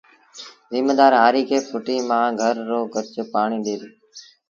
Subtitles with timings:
[0.73, 3.87] زميݩدآر هآريٚ کي ڦُٽيٚ مآݩ گھر رو کرچ پآڻيٚ ڏي دو